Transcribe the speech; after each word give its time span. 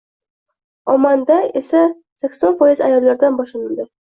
Omanda 0.93 1.37
esa 1.63 1.83
sakson 2.25 2.57
foiz 2.63 2.85
ayollardan 2.89 3.39
boshlanadi. 3.43 3.89